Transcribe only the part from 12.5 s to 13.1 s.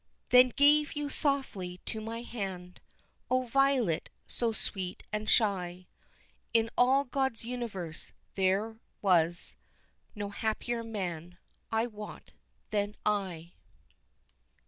than